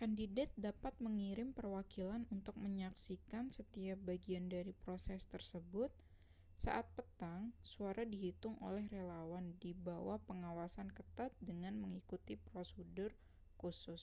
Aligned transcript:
kandidat 0.00 0.46
dapat 0.66 0.94
mengirim 1.06 1.48
perwakilan 1.56 2.22
untuk 2.36 2.54
menyaksikan 2.64 3.44
setiap 3.58 3.98
bagian 4.10 4.44
dari 4.54 4.70
proses 4.82 5.22
tersebut 5.32 5.90
saat 6.62 6.86
petang 6.96 7.42
suara 7.72 8.02
dihitung 8.12 8.54
oleh 8.68 8.84
relawan 8.96 9.46
di 9.62 9.70
bawah 9.86 10.18
pengawasan 10.30 10.86
ketat 10.98 11.30
dengan 11.48 11.74
mengikuti 11.82 12.34
prosedur 12.54 13.10
khusus 13.60 14.02